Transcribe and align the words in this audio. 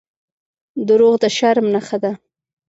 •دروغ 0.87 1.13
د 1.23 1.25
شرم 1.37 1.65
نښه 1.73 1.97
ده. 2.03 2.11